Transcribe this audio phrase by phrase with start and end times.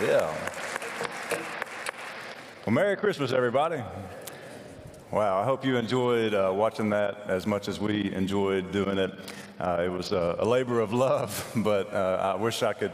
[0.00, 0.34] Yeah.
[2.64, 3.82] Well, Merry Christmas, everybody.
[5.10, 9.12] Wow, I hope you enjoyed uh, watching that as much as we enjoyed doing it.
[9.58, 12.92] Uh, it was a, labor of love, but uh, I wish I could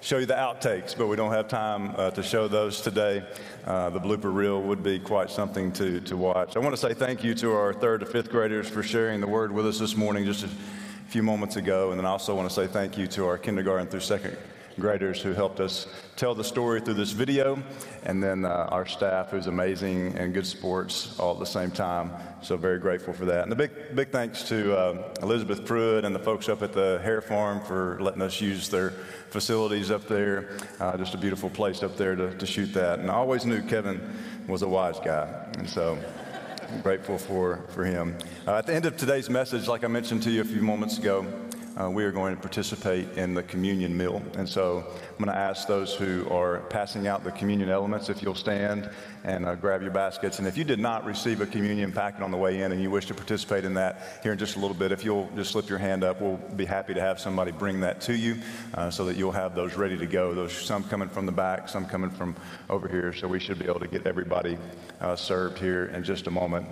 [0.00, 3.24] show you the outtakes, but we don't have time uh, to show those today.
[3.66, 6.54] Uh, the blooper reel would be quite something to, to watch.
[6.54, 9.26] I want to say thank you to our third to fifth graders for sharing the
[9.26, 10.50] word with us this morning just a
[11.08, 11.90] few moments ago.
[11.90, 14.36] And then I also want to say thank you to our kindergarten through second
[14.78, 17.62] graders who helped us tell the story through this video,
[18.04, 22.10] and then uh, our staff who's amazing and good sports all at the same time.
[22.42, 23.44] So very grateful for that.
[23.44, 27.00] And a big, big thanks to uh, Elizabeth Pruitt and the folks up at the
[27.02, 28.90] Hair Farm for letting us use their
[29.30, 30.58] facilities up there.
[30.80, 32.98] Uh, just a beautiful place up there to, to shoot that.
[32.98, 34.00] And I always knew Kevin
[34.48, 35.98] was a wise guy, and so.
[36.82, 38.16] grateful for, for him.
[38.48, 40.98] Uh, at the end of today's message, like I mentioned to you a few moments
[40.98, 41.24] ago,
[41.80, 44.22] uh, we are going to participate in the communion meal.
[44.36, 48.22] And so I'm going to ask those who are passing out the communion elements if
[48.22, 48.88] you'll stand
[49.24, 50.38] and uh, grab your baskets.
[50.38, 52.90] And if you did not receive a communion packet on the way in and you
[52.90, 55.68] wish to participate in that here in just a little bit, if you'll just slip
[55.68, 58.36] your hand up, we'll be happy to have somebody bring that to you
[58.74, 60.34] uh, so that you'll have those ready to go.
[60.34, 62.36] Those some coming from the back, some coming from
[62.70, 63.12] over here.
[63.12, 64.58] So we should be able to get everybody
[65.00, 66.66] uh, served here in just a moment.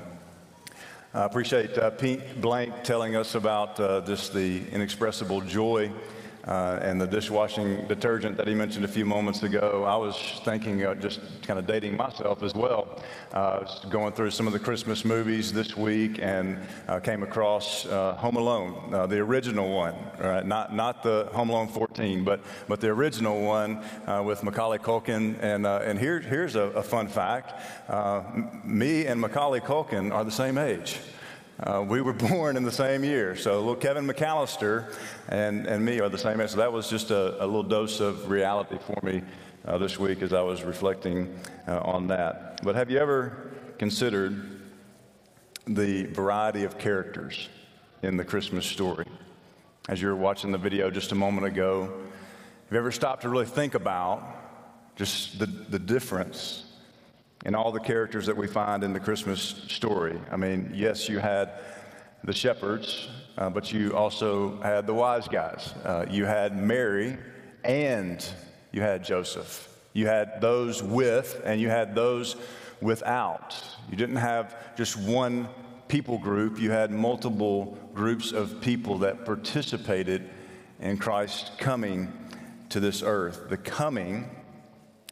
[1.15, 5.93] I appreciate uh, Pete Blank telling us about uh, just the inexpressible joy
[6.47, 9.85] uh, and the dishwashing detergent that he mentioned a few moments ago.
[9.87, 13.01] I was thinking, uh, just kind of dating myself as well,
[13.33, 18.15] uh, going through some of the Christmas movies this week and uh, came across uh,
[18.15, 20.45] Home Alone, uh, the original one, right?
[20.45, 23.83] not, not the Home Alone 14, but, but the original one
[24.25, 25.37] with Macaulay Culkin.
[25.41, 27.53] And, and here, here's a, a fun fact
[28.65, 30.99] me and Macaulay Culkin are the same age.
[31.61, 33.37] Uh, we were born in the same year.
[33.37, 34.93] So little Kevin McCallister
[35.29, 36.51] and, and me are the same age.
[36.51, 39.23] So that was just a, a little dose of reality for me
[39.65, 41.35] uh, this week as I was reflecting
[41.69, 42.61] uh, on that.
[42.63, 44.61] But have you ever considered
[45.67, 47.49] the variety of characters
[48.03, 49.07] in the Christmas story?
[49.89, 53.29] As you were watching the video just a moment ago, have you ever stopped to
[53.29, 54.23] really think about
[54.97, 56.65] just the, the difference
[57.45, 60.19] and all the characters that we find in the Christmas story.
[60.31, 61.51] I mean, yes, you had
[62.25, 65.75] the shepherds, uh, but you also had the wise guys.
[65.85, 67.19] Uh, you had Mary
[67.65, 68.25] and
[68.71, 69.69] you had Joseph.
[69.93, 72.37] You had those with and you had those
[72.81, 73.57] without.
[73.91, 75.49] You didn't have just one
[75.89, 80.31] people group, you had multiple groups of people that participated
[80.81, 82.11] in Christ coming
[82.71, 83.51] to this earth.
[83.51, 84.31] The coming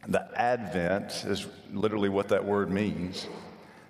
[0.07, 3.27] the advent is literally what that word means.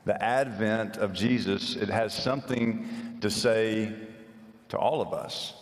[0.06, 3.94] The advent of Jesus, it has something to say
[4.70, 5.54] to all of us.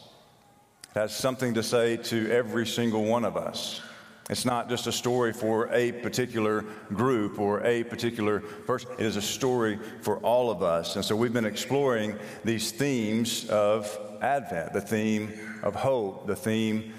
[0.96, 3.82] It has something to say to every single one of us.
[4.30, 8.92] It's not just a story for a particular group or a particular person.
[9.00, 10.96] It is a story for all of us.
[10.96, 15.34] And so we've been exploring these themes of Advent the theme
[15.64, 16.94] of hope, the theme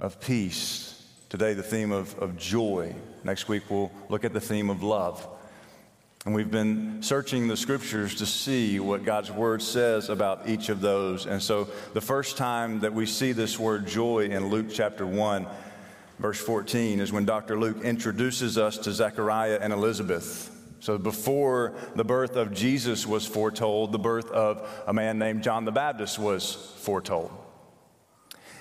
[0.00, 0.87] of peace,
[1.28, 2.94] Today, the theme of, of joy.
[3.22, 5.28] Next week, we'll look at the theme of love.
[6.24, 10.80] And we've been searching the scriptures to see what God's word says about each of
[10.80, 11.26] those.
[11.26, 15.46] And so, the first time that we see this word joy in Luke chapter 1,
[16.18, 17.58] verse 14, is when Dr.
[17.60, 20.50] Luke introduces us to Zechariah and Elizabeth.
[20.80, 25.66] So, before the birth of Jesus was foretold, the birth of a man named John
[25.66, 27.30] the Baptist was foretold.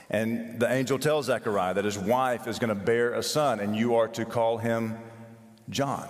[0.10, 3.76] And the angel tells Zechariah that his wife is going to bear a son, and
[3.76, 4.98] you are to call him
[5.70, 6.08] John.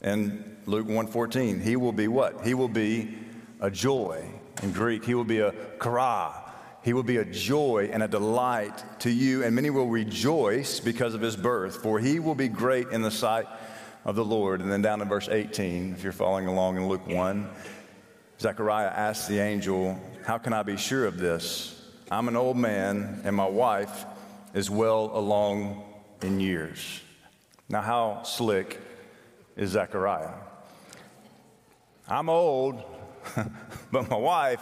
[0.00, 2.44] And Luke 1:14, he will be what?
[2.44, 3.16] He will be
[3.60, 4.24] a joy.
[4.62, 6.42] In Greek, he will be a kara.
[6.82, 11.14] He will be a joy and a delight to you, and many will rejoice because
[11.14, 13.46] of his birth, for he will be great in the sight
[14.04, 14.60] of the Lord.
[14.60, 17.48] And then down in verse 18, if you're following along in Luke 1,
[18.38, 21.75] Zechariah asks the angel, How can I be sure of this?
[22.08, 24.04] I'm an old man, and my wife
[24.54, 25.82] is well along
[26.22, 27.00] in years.
[27.68, 28.80] Now, how slick
[29.56, 30.34] is Zechariah?
[32.08, 32.80] I'm old,
[33.90, 34.60] but my wife,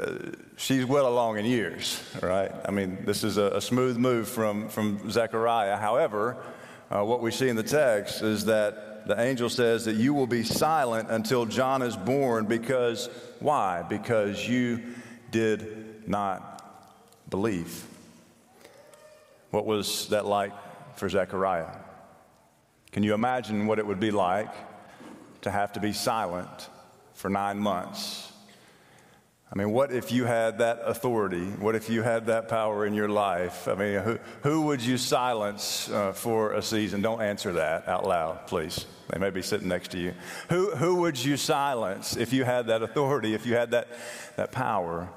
[0.00, 0.14] uh,
[0.56, 2.50] she's well along in years, right?
[2.64, 5.76] I mean, this is a, a smooth move from, from Zechariah.
[5.76, 6.36] However,
[6.90, 10.26] uh, what we see in the text is that the angel says that you will
[10.26, 13.08] be silent until John is born because,
[13.38, 13.84] why?
[13.88, 14.82] Because you
[15.30, 15.79] did
[16.10, 17.84] not believe.
[19.50, 20.52] What was that like
[20.96, 21.76] for Zechariah?
[22.92, 24.52] Can you imagine what it would be like
[25.42, 26.68] to have to be silent
[27.14, 28.26] for nine months?
[29.52, 31.44] I mean, what if you had that authority?
[31.44, 33.66] What if you had that power in your life?
[33.66, 37.02] I mean, who, who would you silence uh, for a season?
[37.02, 38.86] Don't answer that out loud, please.
[39.08, 40.14] They may be sitting next to you.
[40.50, 43.88] Who, who would you silence if you had that authority, if you had that,
[44.36, 45.08] that power?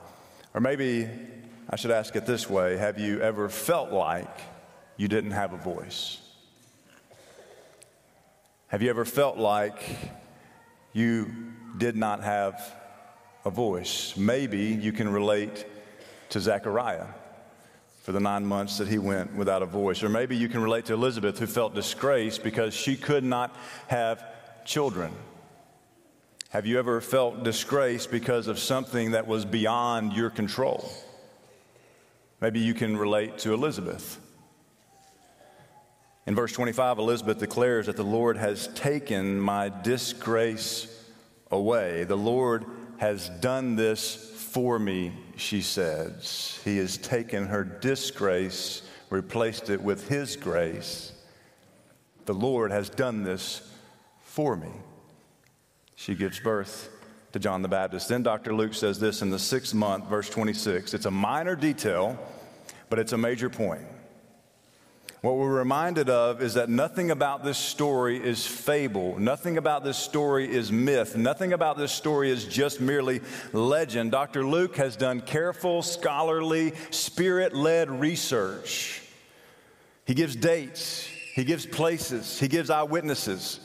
[0.53, 1.09] Or maybe
[1.69, 4.29] I should ask it this way Have you ever felt like
[4.97, 6.19] you didn't have a voice?
[8.67, 9.83] Have you ever felt like
[10.93, 11.31] you
[11.77, 12.59] did not have
[13.45, 14.15] a voice?
[14.17, 15.65] Maybe you can relate
[16.29, 17.05] to Zechariah
[18.01, 20.03] for the nine months that he went without a voice.
[20.03, 23.55] Or maybe you can relate to Elizabeth, who felt disgraced because she could not
[23.87, 24.25] have
[24.65, 25.13] children.
[26.53, 30.87] Have you ever felt disgraced because of something that was beyond your control?
[32.41, 34.19] Maybe you can relate to Elizabeth.
[36.27, 41.09] In verse 25, Elizabeth declares that the Lord has taken my disgrace
[41.49, 42.03] away.
[42.03, 42.65] The Lord
[42.97, 44.13] has done this
[44.51, 46.61] for me, she says.
[46.63, 51.13] He has taken her disgrace, replaced it with His grace.
[52.25, 53.67] The Lord has done this
[54.21, 54.69] for me.
[55.95, 56.89] She gives birth
[57.33, 58.09] to John the Baptist.
[58.09, 58.53] Then Dr.
[58.53, 60.93] Luke says this in the sixth month, verse 26.
[60.93, 62.17] It's a minor detail,
[62.89, 63.83] but it's a major point.
[65.21, 69.17] What we're reminded of is that nothing about this story is fable.
[69.17, 71.15] Nothing about this story is myth.
[71.15, 73.21] Nothing about this story is just merely
[73.53, 74.11] legend.
[74.11, 74.45] Dr.
[74.45, 79.01] Luke has done careful, scholarly, spirit led research.
[80.05, 83.61] He gives dates, he gives places, he gives eyewitnesses.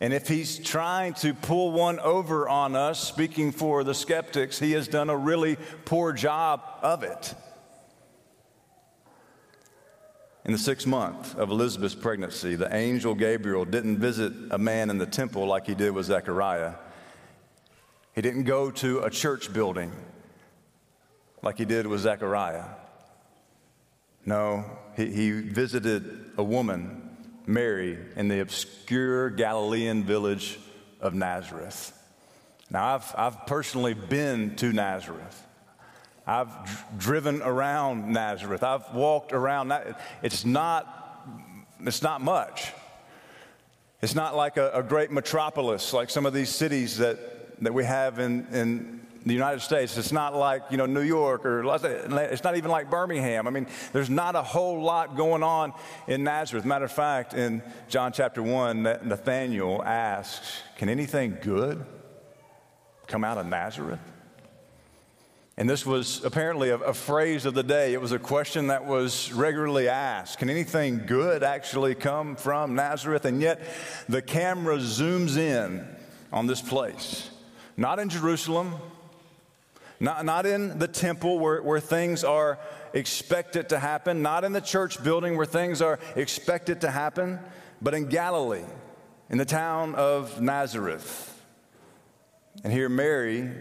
[0.00, 4.72] And if he's trying to pull one over on us, speaking for the skeptics, he
[4.72, 7.34] has done a really poor job of it.
[10.46, 14.96] In the sixth month of Elizabeth's pregnancy, the angel Gabriel didn't visit a man in
[14.96, 16.74] the temple like he did with Zechariah.
[18.14, 19.92] He didn't go to a church building
[21.42, 22.64] like he did with Zechariah.
[24.24, 24.64] No,
[24.96, 26.99] he, he visited a woman,
[27.50, 30.58] Mary, in the obscure Galilean village
[31.00, 31.92] of Nazareth.
[32.70, 35.46] Now, I've, I've personally been to Nazareth.
[36.26, 36.48] I've
[36.96, 38.62] driven around Nazareth.
[38.62, 39.72] I've walked around.
[40.22, 41.26] It's not,
[41.80, 42.72] it's not much.
[44.00, 47.18] It's not like a, a, great metropolis like some of these cities that,
[47.62, 49.96] that we have in, in the United States.
[49.98, 53.46] It's not like, you know, New York or it's not even like Birmingham.
[53.46, 55.72] I mean, there's not a whole lot going on
[56.06, 56.64] in Nazareth.
[56.64, 61.84] Matter of fact, in John chapter 1, Nathaniel asks, Can anything good
[63.06, 64.00] come out of Nazareth?
[65.56, 67.92] And this was apparently a, a, phrase of the day.
[67.92, 73.26] It was a question that was regularly asked Can anything good actually come from Nazareth?
[73.26, 73.60] And yet
[74.08, 75.86] the camera zooms in
[76.32, 77.28] on this place.
[77.76, 78.74] Not in Jerusalem,
[80.00, 82.58] not, not in the temple where, where things are
[82.94, 87.38] expected to happen, not in the church building where things are expected to happen,
[87.82, 88.64] but in Galilee,
[89.28, 91.26] in the town of Nazareth.
[92.64, 93.52] And here Mary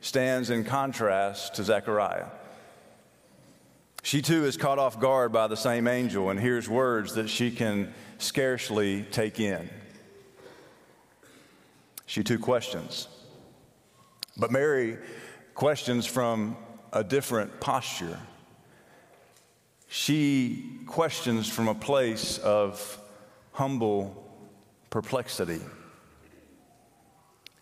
[0.00, 2.26] stands in contrast to Zechariah.
[4.02, 7.50] She too is caught off guard by the same angel and hears words that she
[7.50, 9.68] can scarcely take in.
[12.06, 13.08] She too questions.
[14.36, 14.98] But Mary
[15.56, 16.54] questions from
[16.92, 18.18] a different posture.
[19.88, 23.00] She questions from a place of
[23.52, 24.22] humble
[24.90, 25.60] perplexity.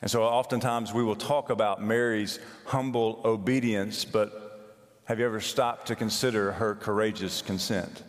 [0.02, 5.86] And so oftentimes we will talk about Mary's humble obedience, but have you ever stopped
[5.86, 8.02] to consider her courageous consent?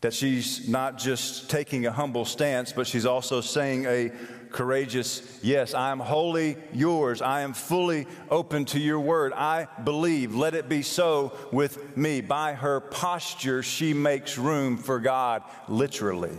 [0.00, 4.10] That she's not just taking a humble stance, but she's also saying a
[4.52, 7.20] courageous, Yes, I am wholly yours.
[7.20, 9.32] I am fully open to your word.
[9.32, 10.34] I believe.
[10.34, 12.20] Let it be so with me.
[12.20, 16.36] By her posture, she makes room for God, literally.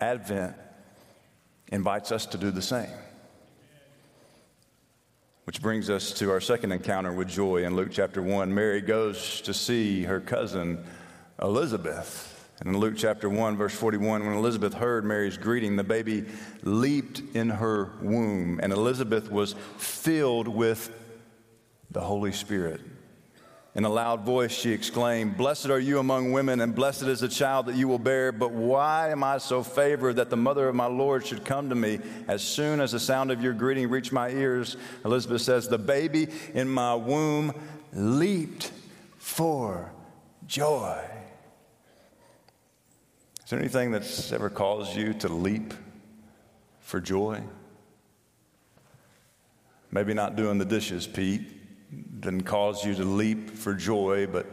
[0.00, 0.56] Advent
[1.70, 2.88] invites us to do the same.
[5.44, 8.54] Which brings us to our second encounter with joy in Luke chapter 1.
[8.54, 10.84] Mary goes to see her cousin
[11.42, 12.39] Elizabeth.
[12.60, 16.26] And in Luke chapter 1, verse 41, when Elizabeth heard Mary's greeting, the baby
[16.62, 20.92] leaped in her womb, and Elizabeth was filled with
[21.90, 22.82] the Holy Spirit.
[23.74, 27.28] In a loud voice, she exclaimed, Blessed are you among women, and blessed is the
[27.28, 28.30] child that you will bear.
[28.30, 31.74] But why am I so favored that the mother of my Lord should come to
[31.74, 32.00] me?
[32.26, 36.28] As soon as the sound of your greeting reached my ears, Elizabeth says, The baby
[36.52, 37.54] in my womb
[37.92, 38.72] leaped
[39.16, 39.92] for
[40.46, 41.00] joy.
[43.50, 45.74] Is there anything that's ever caused you to leap
[46.78, 47.42] for joy?
[49.90, 54.46] Maybe not doing the dishes, Pete, didn't cause you to leap for joy, but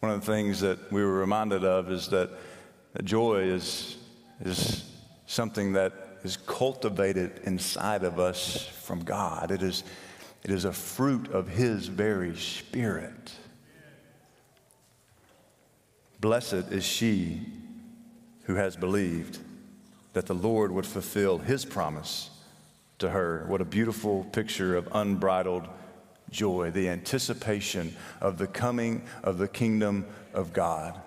[0.00, 2.30] one of the things that we were reminded of is that,
[2.94, 3.96] that joy is,
[4.44, 4.90] is
[5.26, 5.92] something that
[6.24, 9.52] is cultivated inside of us from God.
[9.52, 9.84] It is,
[10.42, 13.30] it is a fruit of His very Spirit.
[16.18, 17.42] Blessed is she
[18.46, 19.38] who has believed
[20.12, 22.30] that the Lord would fulfill His promise
[22.98, 23.44] to her.
[23.48, 25.68] What a beautiful picture of unbridled
[26.30, 30.98] joy, the anticipation of the coming of the kingdom of God.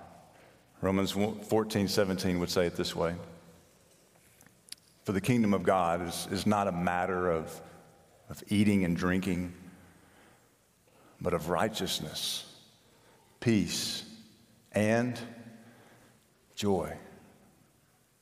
[0.82, 3.16] Romans 14, 17 would say it this way
[5.04, 7.62] For the kingdom of God is, is not a matter of,
[8.30, 9.54] of eating and drinking,
[11.22, 12.46] but of righteousness,
[13.40, 14.04] peace,
[14.74, 15.18] and
[16.56, 16.98] joy.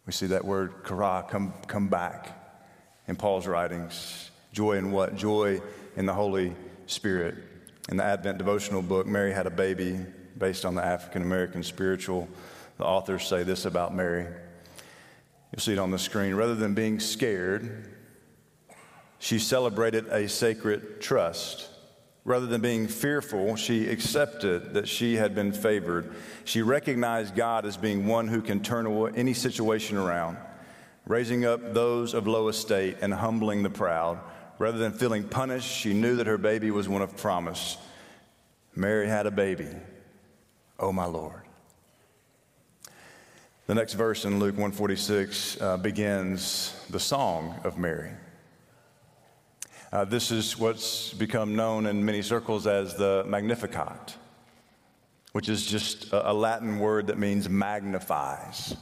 [0.07, 2.29] We see that word kara come, come back
[3.09, 4.31] in Paul's writings.
[4.53, 5.17] Joy in what?
[5.17, 5.61] Joy
[5.97, 7.35] in the Holy Spirit.
[7.89, 9.99] In the Advent devotional book, Mary had a baby
[10.37, 12.29] based on the African American spiritual.
[12.77, 14.25] The authors say this about Mary.
[15.51, 16.35] You'll see it on the screen.
[16.35, 17.89] Rather than being scared,
[19.19, 21.67] she celebrated a sacred trust.
[22.27, 26.13] Rather than being fearful, she accepted that she had been favored.
[26.43, 30.35] She recognized God as being one who can turn any situation around,
[31.05, 34.19] raising up those of low estate and humbling the proud.
[34.59, 37.77] Rather than feeling punished, she knew that her baby was one of promise.
[38.75, 39.69] Mary had a baby.
[40.77, 41.43] Oh, my Lord.
[43.67, 48.11] The next verse in Luke 146 uh, begins the song of Mary.
[49.89, 54.15] Uh, this is what's become known in many circles as the Magnificat,
[55.31, 58.75] which is just a, a Latin word that means magnifies.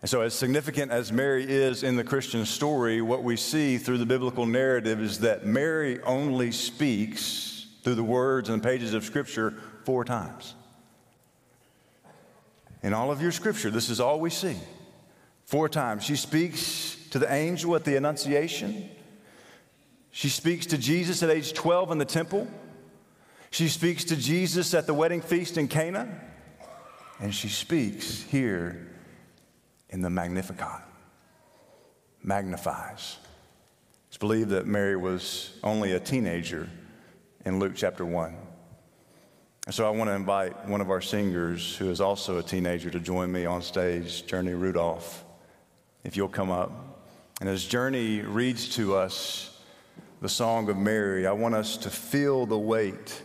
[0.00, 3.98] And so, as significant as Mary is in the Christian story, what we see through
[3.98, 9.54] the biblical narrative is that Mary only speaks through the words and pages of Scripture
[9.84, 10.54] four times.
[12.84, 14.56] In all of your Scripture, this is all we see.
[15.44, 16.04] Four times.
[16.04, 18.88] She speaks to the angel at the Annunciation.
[20.12, 22.46] She speaks to Jesus at age 12 in the temple.
[23.50, 26.08] She speaks to Jesus at the wedding feast in Cana.
[27.18, 28.88] And she speaks here
[29.88, 30.82] in the Magnificat.
[32.22, 33.16] Magnifies.
[34.08, 36.68] It's believed that Mary was only a teenager
[37.46, 38.36] in Luke chapter 1.
[39.64, 42.90] And so I want to invite one of our singers, who is also a teenager,
[42.90, 45.24] to join me on stage, Journey Rudolph,
[46.04, 46.70] if you'll come up.
[47.40, 49.51] And as Journey reads to us
[50.22, 53.20] the Song of Mary, I want us to feel the weight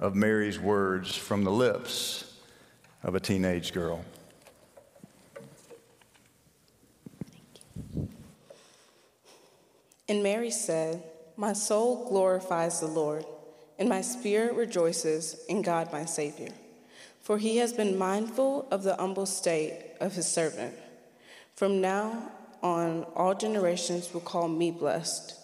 [0.00, 2.38] of Mary's words from the lips
[3.02, 4.02] of a teenage girl.
[10.08, 11.02] And Mary said,
[11.36, 13.26] My soul glorifies the Lord,
[13.78, 16.54] and my spirit rejoices in God my Savior.
[17.20, 20.72] For he has been mindful of the humble state of his servant.
[21.54, 25.43] From now on, all generations will call me blessed.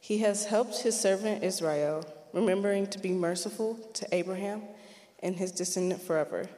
[0.00, 4.62] He has helped his servant Israel, remembering to be merciful to Abraham
[5.22, 6.48] and his descendant forever,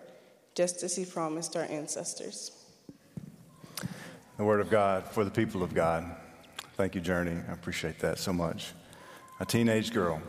[0.55, 2.53] just as he promised our ancestors
[4.43, 6.05] the Word of God for the people of God.
[6.75, 7.39] Thank you, Journey.
[7.49, 8.73] I appreciate that so much.
[9.39, 10.21] A teenage girl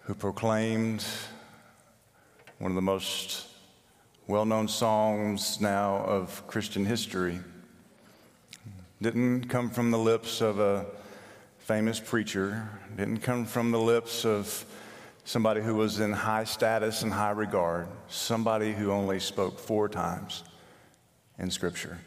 [0.00, 1.02] who proclaimed
[2.58, 3.46] one of the most
[4.26, 7.40] well known songs now of Christian history.
[9.00, 10.84] Didn't come from the lips of a
[11.66, 14.64] famous preacher, didn't come from the lips of
[15.24, 20.44] somebody who was in high status and high regard, somebody who only spoke four times
[21.40, 21.98] in Scripture.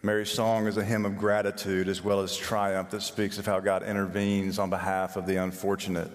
[0.00, 3.58] Mary's song is a hymn of gratitude as well as triumph that speaks of how
[3.58, 6.12] God intervenes on behalf of the unfortunate.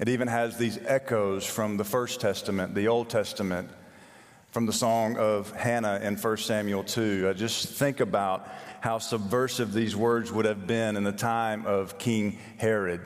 [0.00, 3.68] It even has these echoes from the First Testament, the Old Testament,
[4.50, 7.28] from the song of Hannah in 1 Samuel 2.
[7.28, 8.48] I just think about
[8.80, 13.00] how subversive these words would have been in the time of King Herod.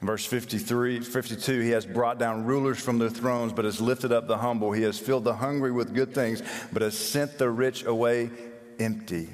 [0.00, 4.28] Verse 53, 52, he has brought down rulers from their thrones, but has lifted up
[4.28, 4.70] the humble.
[4.70, 6.40] He has filled the hungry with good things,
[6.72, 8.30] but has sent the rich away
[8.78, 9.28] empty.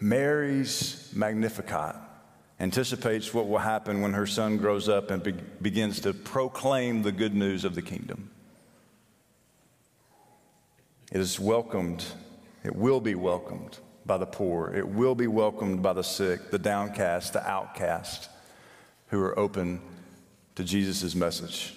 [0.00, 1.96] Mary's Magnificat
[2.60, 7.12] anticipates what will happen when her son grows up and be- begins to proclaim the
[7.12, 8.30] good news of the kingdom.
[11.14, 12.04] It is welcomed,
[12.64, 16.58] it will be welcomed by the poor, it will be welcomed by the sick, the
[16.58, 18.28] downcast, the outcast
[19.08, 19.80] who are open
[20.56, 21.76] to Jesus' message.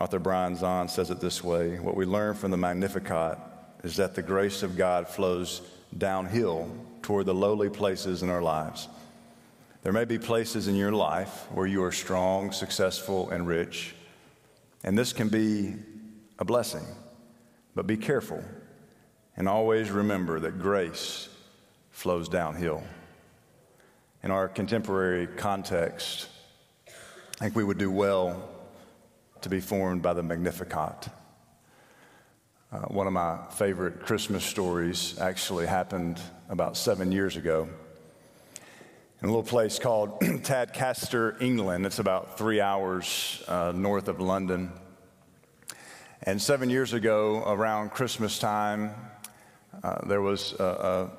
[0.00, 3.38] Author Brian Zahnd says it this way What we learn from the Magnificat
[3.82, 5.62] is that the grace of God flows
[5.98, 6.70] downhill
[7.02, 8.86] toward the lowly places in our lives.
[9.82, 13.96] There may be places in your life where you are strong, successful, and rich,
[14.84, 15.74] and this can be
[16.38, 16.84] a blessing.
[17.76, 18.42] But be careful
[19.36, 21.28] and always remember that grace
[21.90, 22.82] flows downhill.
[24.22, 26.28] In our contemporary context,
[26.88, 26.92] I
[27.38, 28.48] think we would do well
[29.42, 31.10] to be formed by the Magnificat.
[32.72, 36.18] Uh, one of my favorite Christmas stories actually happened
[36.48, 37.68] about seven years ago
[39.20, 41.84] in a little place called Tadcaster, England.
[41.84, 44.72] It's about three hours uh, north of London.
[46.22, 48.94] And seven years ago, around Christmas time,
[49.84, 51.10] uh, there was uh, uh,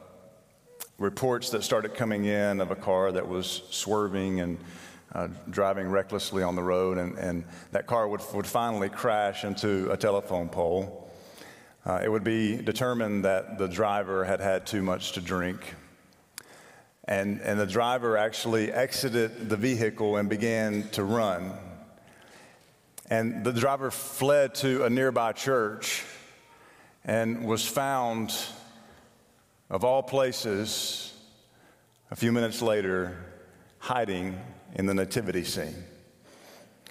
[0.97, 4.57] reports that started coming in of a car that was swerving and
[5.13, 9.89] uh, driving recklessly on the road, and, and that car would, would finally crash into
[9.91, 11.11] a telephone pole.
[11.85, 15.75] Uh, it would be determined that the driver had had too much to drink.
[17.05, 21.53] And, and the driver actually exited the vehicle and began to run.
[23.09, 26.03] And the driver fled to a nearby church
[27.05, 28.33] and was found,
[29.69, 31.13] of all places,
[32.11, 33.17] a few minutes later,
[33.79, 34.37] hiding
[34.75, 35.85] in the nativity scene.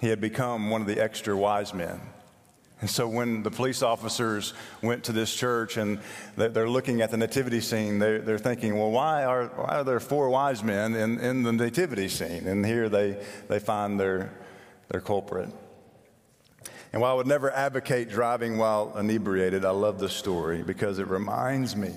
[0.01, 2.01] He had become one of the extra wise men.
[2.81, 5.99] And so when the police officers went to this church and
[6.37, 10.29] they're looking at the nativity scene, they're, thinking, well, why are, why are there four
[10.29, 12.47] wise men in, in the nativity scene?
[12.47, 14.31] And here they, they find their,
[14.89, 15.49] their culprit.
[16.93, 21.09] And while I would never advocate driving while inebriated, I love this story because it
[21.09, 21.93] reminds me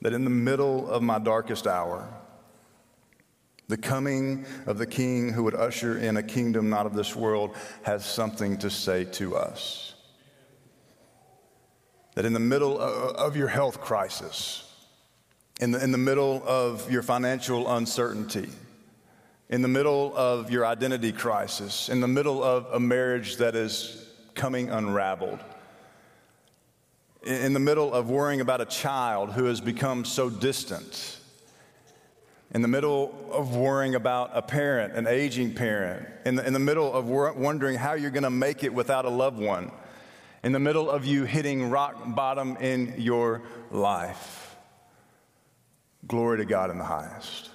[0.00, 2.08] that in the middle of my darkest hour,
[3.68, 7.54] the coming of the King who would usher in a kingdom not of this world
[7.82, 9.94] has something to say to us.
[12.14, 14.64] That in the middle of your health crisis,
[15.60, 18.48] in the, in the middle of your financial uncertainty,
[19.50, 24.06] in the middle of your identity crisis, in the middle of a marriage that is
[24.34, 25.38] coming unraveled,
[27.24, 31.18] in the middle of worrying about a child who has become so distant,
[32.54, 36.58] in the middle of worrying about a parent, an aging parent, in the, in the
[36.58, 39.70] middle of wor- wondering how you're going to make it without a loved one,
[40.42, 44.56] in the middle of you hitting rock bottom in your life.
[46.06, 47.50] Glory to God in the highest.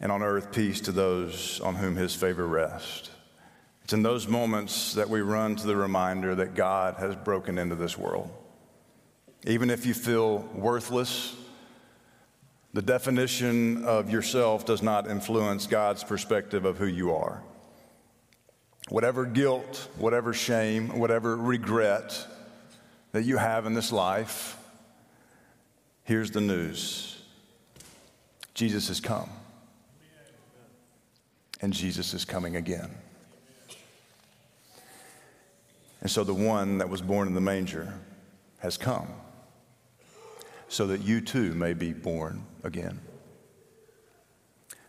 [0.00, 3.10] And on earth, peace to those on whom his favor rests.
[3.84, 7.76] It's in those moments that we run to the reminder that God has broken into
[7.76, 8.30] this world.
[9.46, 11.36] Even if you feel worthless,
[12.72, 17.42] the definition of yourself does not influence God's perspective of who you are.
[18.88, 22.26] Whatever guilt, whatever shame, whatever regret
[23.12, 24.58] that you have in this life,
[26.02, 27.22] here's the news
[28.52, 29.30] Jesus has come.
[31.60, 32.90] And Jesus is coming again.
[36.00, 37.92] And so the one that was born in the manger
[38.58, 39.08] has come
[40.68, 43.00] so that you too may be born again.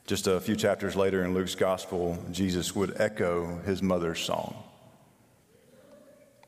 [0.05, 4.63] Just a few chapters later in Luke's gospel, Jesus would echo his mother's song.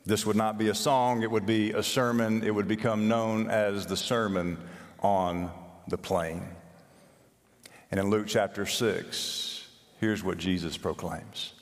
[0.06, 2.42] This would not be a song, it would be a sermon.
[2.44, 4.58] It would become known as the Sermon
[5.02, 5.52] on
[5.88, 6.48] the Plain.
[7.92, 9.59] And in Luke chapter 6,
[10.00, 11.54] here's what Jesus proclaims.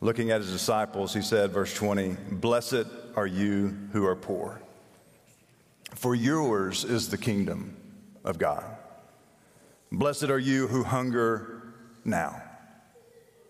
[0.00, 4.60] Looking at his disciples, he said, verse 20, Blessed are you who are poor
[5.94, 7.76] for yours is the kingdom
[8.24, 8.64] of God.
[9.92, 11.62] Blessed are you who hunger
[12.04, 12.42] now,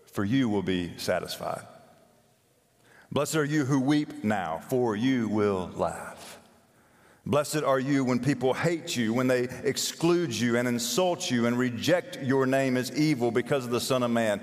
[0.05, 1.65] for you will be satisfied.
[3.11, 6.39] Blessed are you who weep now, for you will laugh.
[7.27, 11.57] Blessed are you when people hate you, when they exclude you and insult you and
[11.57, 14.41] reject your name as evil because of the Son of Man.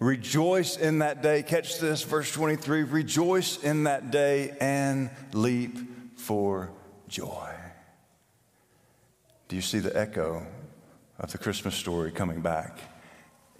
[0.00, 1.42] Rejoice in that day.
[1.42, 5.76] Catch this, verse 23 Rejoice in that day and leap
[6.16, 6.72] for
[7.06, 7.54] joy.
[9.48, 10.46] Do you see the echo
[11.18, 12.78] of the Christmas story coming back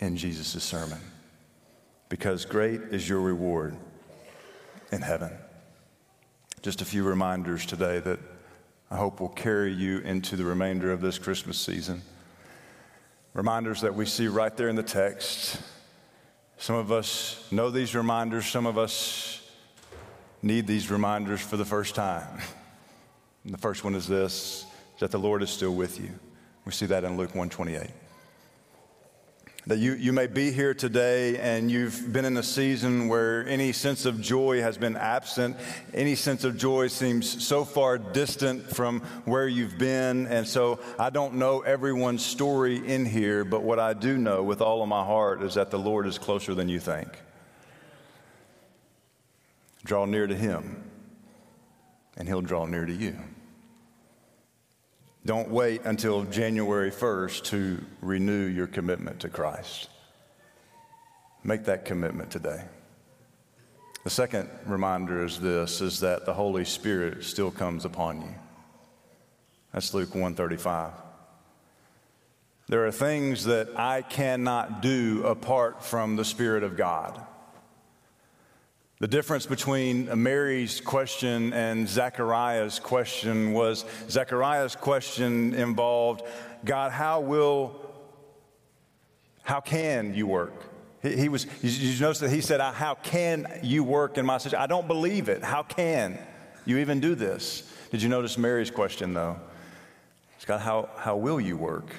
[0.01, 0.99] in Jesus' sermon?
[2.09, 3.77] Because great is your reward
[4.93, 5.33] in heaven.
[6.63, 8.19] Just a few reminders today that
[8.91, 12.03] I hope will carry you into the remainder of this Christmas season.
[13.35, 15.61] Reminders that we see right there in the text.
[16.57, 19.43] Some of us know these reminders, some of us
[20.41, 22.41] need these reminders for the first time.
[23.45, 24.67] And the first one is this
[24.99, 26.11] that the Lord is still with you.
[26.65, 27.91] We see that in Luke 128.
[29.69, 33.73] That you, you may be here today and you've been in a season where any
[33.73, 35.57] sense of joy has been absent.
[35.93, 40.29] Any sense of joy seems so far distant from where you've been.
[40.29, 44.61] And so I don't know everyone's story in here, but what I do know with
[44.61, 47.09] all of my heart is that the Lord is closer than you think.
[49.85, 50.85] Draw near to Him,
[52.17, 53.17] and He'll draw near to you.
[55.27, 59.89] Don't wait until January 1st to renew your commitment to Christ.
[61.43, 62.63] Make that commitment today.
[64.05, 68.35] The second reminder is this is that the Holy Spirit still comes upon you.
[69.73, 70.93] That's Luke 135.
[72.69, 77.21] There are things that I cannot do apart from the Spirit of God.
[78.99, 86.23] The difference between Mary's question and Zechariah's question was Zechariah's question involved,
[86.65, 87.79] God, how will,
[89.43, 90.55] how can you work?
[91.03, 94.63] He, he was, you notice that he said, How can you work in my situation?
[94.63, 95.43] I don't believe it.
[95.43, 96.19] How can
[96.65, 97.71] you even do this?
[97.91, 99.39] Did you notice Mary's question, though?
[100.37, 101.95] It's God, how, how will you work?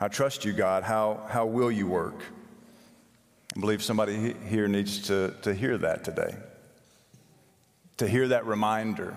[0.00, 0.82] I trust you, God.
[0.82, 2.20] How, how will you work?
[3.56, 6.36] I believe somebody here needs to, to hear that today,
[7.96, 9.16] to hear that reminder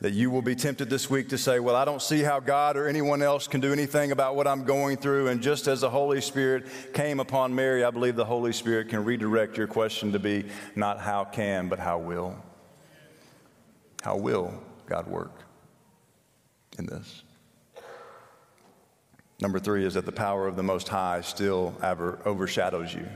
[0.00, 2.76] that you will be tempted this week to say, Well, I don't see how God
[2.76, 5.28] or anyone else can do anything about what I'm going through.
[5.28, 9.04] And just as the Holy Spirit came upon Mary, I believe the Holy Spirit can
[9.04, 10.44] redirect your question to be
[10.76, 12.36] not how can, but how will.
[14.02, 14.54] How will
[14.86, 15.32] God work
[16.78, 17.21] in this?
[19.42, 23.08] Number three is that the power of the Most High still overshadows you.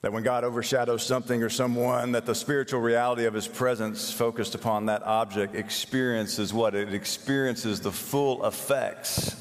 [0.00, 4.54] That when God overshadows something or someone, that the spiritual reality of His presence focused
[4.54, 6.74] upon that object experiences what?
[6.74, 9.36] It experiences the full effects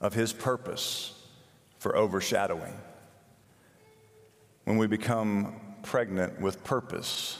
[0.00, 1.12] of His purpose
[1.80, 2.72] for overshadowing.
[4.64, 7.38] When we become pregnant with purpose,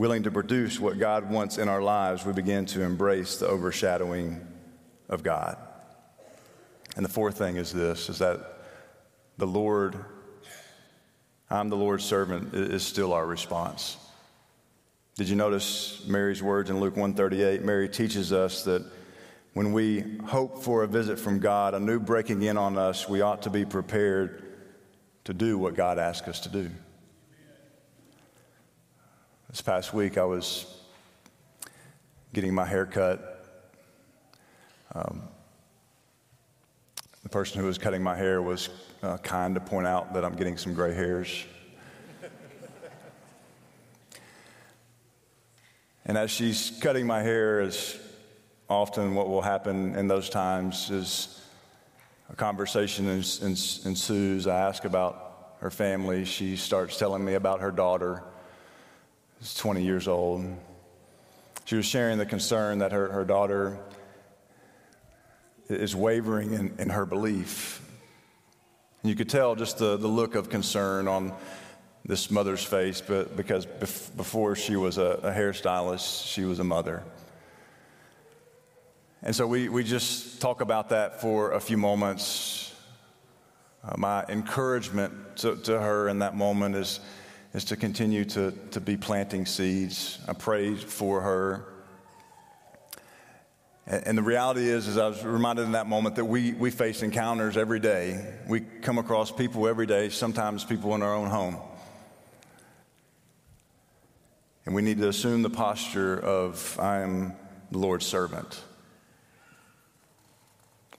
[0.00, 4.40] willing to produce what God wants in our lives, we begin to embrace the overshadowing
[5.10, 5.58] of God.
[6.96, 8.40] And the fourth thing is this is that
[9.36, 10.02] the Lord,
[11.50, 13.98] I'm the Lord's servant, is still our response.
[15.16, 17.62] Did you notice Mary's words in Luke 138?
[17.62, 18.82] Mary teaches us that
[19.52, 23.20] when we hope for a visit from God, a new breaking in on us, we
[23.20, 24.44] ought to be prepared
[25.24, 26.70] to do what God asks us to do.
[29.50, 30.64] This past week, I was
[32.32, 33.44] getting my hair cut.
[34.94, 35.22] Um,
[37.24, 38.68] the person who was cutting my hair was
[39.02, 41.44] uh, kind to point out that I'm getting some gray hairs.
[46.06, 47.98] and as she's cutting my hair, as
[48.68, 51.42] often what will happen in those times is
[52.30, 54.46] a conversation ensues.
[54.46, 56.24] I ask about her family.
[56.24, 58.22] She starts telling me about her daughter
[59.40, 60.44] is 20 years old.
[61.64, 63.78] She was sharing the concern that her, her daughter
[65.68, 67.80] is wavering in, in her belief.
[69.02, 71.32] And you could tell just the, the look of concern on
[72.04, 76.64] this mother's face, but because bef- before she was a, a hairstylist, she was a
[76.64, 77.02] mother.
[79.22, 82.74] And so we, we just talk about that for a few moments.
[83.84, 87.00] Uh, my encouragement to, to her in that moment is
[87.52, 90.18] is to continue to, to be planting seeds.
[90.28, 91.66] I pray for her.
[93.86, 96.70] And, and the reality is, as I was reminded in that moment, that we, we
[96.70, 98.34] face encounters every day.
[98.46, 101.56] We come across people every day, sometimes people in our own home.
[104.66, 107.32] And we need to assume the posture of, I am
[107.72, 108.62] the Lord's servant.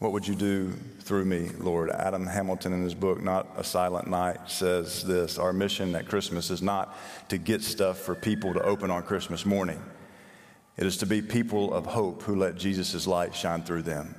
[0.02, 1.92] What would you do through me, Lord?
[1.92, 6.50] Adam Hamilton, in his book, Not a Silent Night, says this Our mission at Christmas
[6.50, 6.98] is not
[7.30, 9.80] to get stuff for people to open on Christmas morning,
[10.76, 14.16] it is to be people of hope who let Jesus' light shine through them,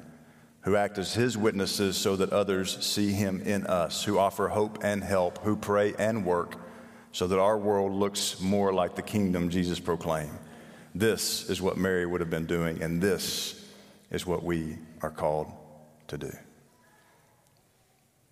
[0.61, 4.85] who act as his witnesses so that others see him in us, who offer hope
[4.85, 6.55] and help, who pray and work
[7.11, 10.39] so that our world looks more like the kingdom Jesus proclaimed.
[10.95, 13.69] This is what Mary would have been doing, and this
[14.13, 15.53] is what we are called
[16.09, 16.33] to do.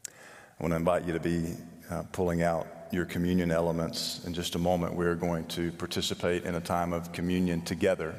[0.07, 1.55] I want to invite you to be
[1.91, 4.21] uh, pulling out your communion elements.
[4.27, 8.15] In just a moment, we're going to participate in a time of communion together.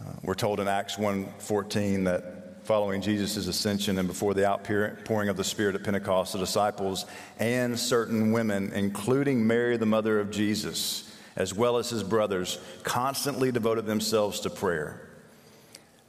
[0.00, 5.36] Uh, we're told in Acts 1:14 that following Jesus' ascension and before the outpouring of
[5.36, 7.06] the Spirit at Pentecost, the disciples
[7.38, 13.50] and certain women, including Mary, the mother of Jesus, as well as his brothers, constantly
[13.50, 15.08] devoted themselves to prayer.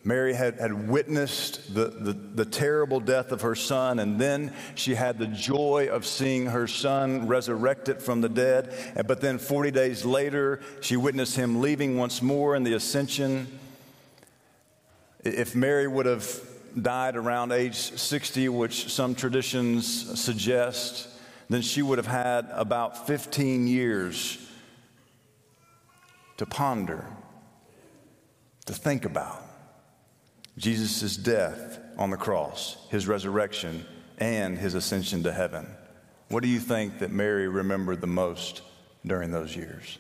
[0.05, 4.95] Mary had, had witnessed the, the, the, terrible death of her son, and then she
[4.95, 8.73] had the joy of seeing her son resurrected from the dead.
[9.07, 13.47] But then 40 days later, she witnessed him leaving once more in the ascension.
[15.23, 16.27] If Mary would have
[16.81, 21.07] died around age 60, which some traditions suggest,
[21.49, 24.37] then she would have had about 15 years
[26.35, 27.05] to ponder,
[28.65, 29.52] to think about
[30.57, 33.85] Jesus' death on the cross, his resurrection,
[34.17, 35.67] and his ascension to heaven.
[36.29, 38.61] What do you think that Mary remembered the most
[39.05, 39.97] during those years?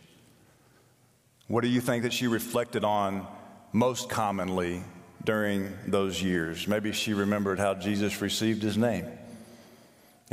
[1.47, 3.27] What do you think that she reflected on
[3.73, 4.83] most commonly
[5.23, 6.67] during those years?
[6.67, 9.05] Maybe she remembered how Jesus received his name.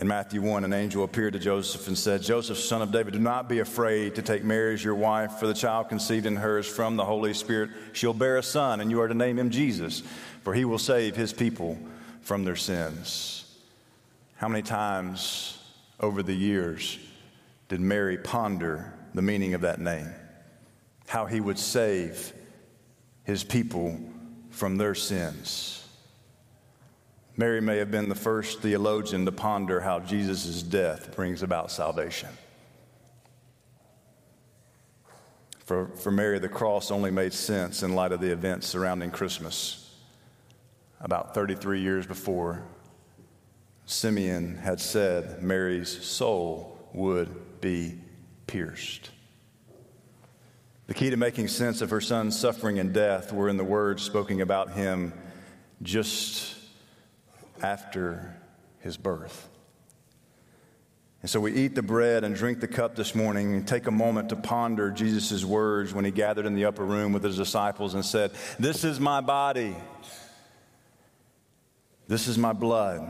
[0.00, 3.18] In Matthew 1, an angel appeared to Joseph and said, Joseph, son of David, do
[3.18, 6.56] not be afraid to take Mary as your wife, for the child conceived in her
[6.56, 7.68] is from the Holy Spirit.
[7.92, 10.02] She'll bear a son, and you are to name him Jesus,
[10.40, 11.78] for he will save his people
[12.22, 13.58] from their sins.
[14.36, 15.58] How many times
[16.00, 16.98] over the years
[17.68, 20.08] did Mary ponder the meaning of that name?
[21.08, 22.32] How he would save
[23.24, 24.00] his people
[24.48, 25.79] from their sins.
[27.40, 32.28] Mary may have been the first theologian to ponder how Jesus' death brings about salvation.
[35.60, 39.90] For, for Mary, the cross only made sense in light of the events surrounding Christmas.
[41.00, 42.62] About 33 years before,
[43.86, 47.98] Simeon had said Mary's soul would be
[48.46, 49.12] pierced.
[50.88, 54.02] The key to making sense of her son's suffering and death were in the words
[54.02, 55.14] spoken about him
[55.80, 56.59] just
[57.62, 58.36] after
[58.80, 59.48] his birth.
[61.22, 63.90] And so we eat the bread and drink the cup this morning and take a
[63.90, 67.94] moment to ponder Jesus' words when he gathered in the upper room with his disciples
[67.94, 69.76] and said, This is my body.
[72.08, 73.00] This is my blood.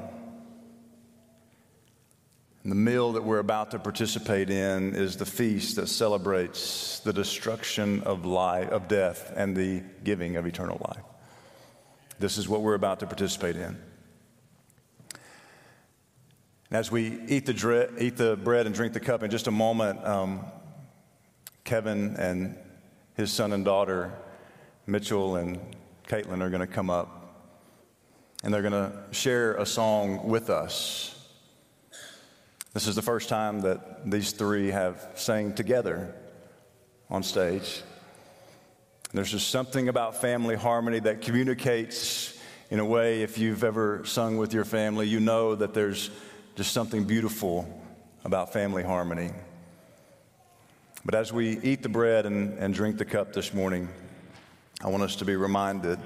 [2.62, 7.12] And the meal that we're about to participate in is the feast that celebrates the
[7.12, 11.04] destruction of life, of death and the giving of eternal life.
[12.18, 13.78] This is what we're about to participate in.
[16.70, 19.50] And as we eat the, eat the bread and drink the cup in just a
[19.50, 20.44] moment, um,
[21.64, 22.56] Kevin and
[23.14, 24.12] his son and daughter,
[24.86, 25.58] Mitchell and
[26.06, 27.16] Caitlin, are going to come up
[28.44, 31.16] and they're going to share a song with us.
[32.72, 36.14] This is the first time that these three have sang together
[37.10, 37.82] on stage.
[39.12, 42.38] There's just something about family harmony that communicates
[42.70, 46.08] in a way, if you've ever sung with your family, you know that there's
[46.56, 47.82] just something beautiful
[48.24, 49.30] about family harmony.
[51.04, 53.88] But as we eat the bread and, and drink the cup this morning,
[54.82, 55.98] I want us to be reminded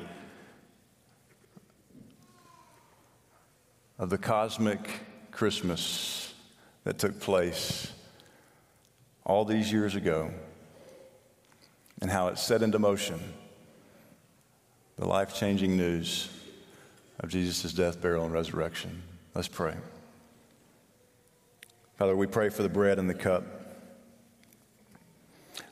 [3.99, 6.35] of the cosmic Christmas
[6.85, 7.93] that took place
[9.25, 10.31] all these years ago
[12.01, 13.19] and how it set into motion
[14.97, 16.29] the life changing news
[17.21, 19.03] of Jesus' death, burial, and resurrection.
[19.35, 19.75] Let's pray.
[21.97, 23.45] Father, we pray for the bread and the cup.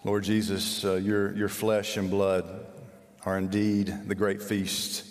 [0.05, 2.65] Lord Jesus, uh, your, your flesh and blood
[3.27, 5.05] are indeed the great feast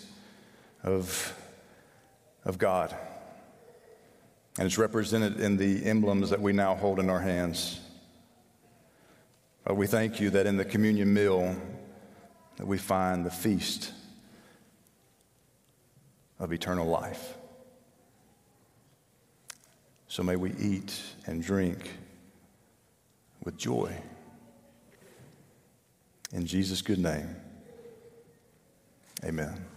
[0.83, 1.37] of,
[2.45, 2.95] of God.
[4.57, 7.81] And it's represented in the emblems that we now hold in our hands.
[9.65, 11.57] But we thank you that in the communion meal
[12.55, 13.91] that we find the feast
[16.39, 17.35] of eternal life.
[20.11, 20.91] So may we eat
[21.25, 21.89] and drink
[23.45, 23.95] with joy.
[26.33, 27.33] In Jesus' good name,
[29.23, 29.70] amen.